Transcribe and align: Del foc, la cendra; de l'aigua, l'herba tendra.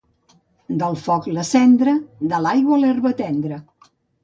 Del 0.83 0.97
foc, 1.01 1.27
la 1.35 1.43
cendra; 1.51 1.95
de 2.33 2.41
l'aigua, 2.47 2.81
l'herba 2.85 3.15
tendra. 3.23 3.63